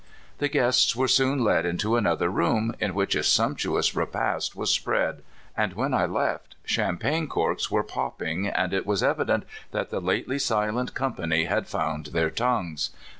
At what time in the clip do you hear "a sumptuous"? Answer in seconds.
3.13-3.95